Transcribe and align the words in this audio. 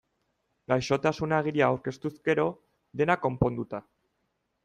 Gaixotasun-agiria 0.71 1.67
aurkeztuz 1.73 2.13
gero, 2.29 2.47
dena 3.01 3.19
konponduta. 3.27 3.85